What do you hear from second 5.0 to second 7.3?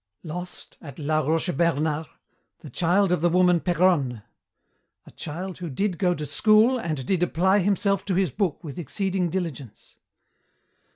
'a child who did go to school and who did